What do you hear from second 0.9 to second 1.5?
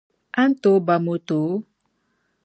moto?